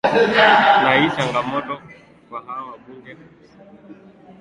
na 0.83 0.93
hii 0.93 1.05
ni 1.05 1.11
changamoto 1.15 1.81
kwa 2.29 2.41
hao 2.45 2.71
wabunge 2.71 3.15
sasa 3.15 3.59
walioingia 3.59 4.39